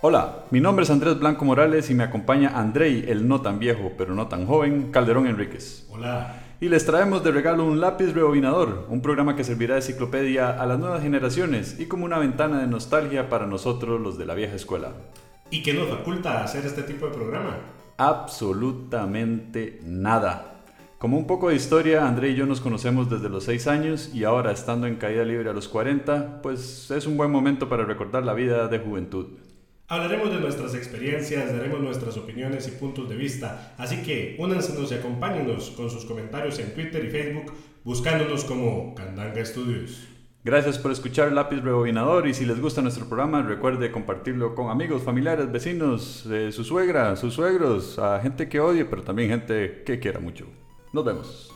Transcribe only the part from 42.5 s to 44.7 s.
gusta nuestro programa recuerde compartirlo con